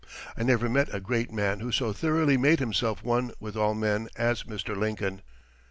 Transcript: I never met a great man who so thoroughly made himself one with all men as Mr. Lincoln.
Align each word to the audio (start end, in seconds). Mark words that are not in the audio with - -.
I 0.35 0.41
never 0.41 0.67
met 0.67 0.91
a 0.91 0.99
great 0.99 1.31
man 1.31 1.59
who 1.59 1.71
so 1.71 1.93
thoroughly 1.93 2.35
made 2.35 2.57
himself 2.57 3.03
one 3.03 3.33
with 3.39 3.55
all 3.55 3.75
men 3.75 4.09
as 4.15 4.41
Mr. 4.45 4.75
Lincoln. 4.75 5.21